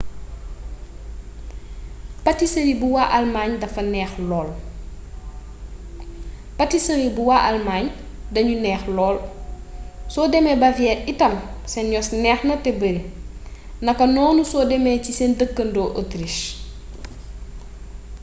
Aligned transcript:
patisëri 2.25 2.73
bu 7.17 7.23
waa 7.29 7.45
almaañ 7.49 7.83
dañu 8.35 8.55
neex 8.63 8.83
lool 8.97 9.17
soo 10.13 10.27
demee 10.33 10.57
bavière 10.63 11.01
itam 11.11 11.33
seen 11.71 11.87
yos 11.95 12.09
neexna 12.23 12.55
te 12.63 12.69
bari 12.81 13.01
nakanoonu 13.85 14.41
soo 14.51 14.63
demee 14.71 14.97
ci 15.03 15.11
seen 15.19 15.33
dëkkandoo 15.39 15.89
autriche 15.99 16.45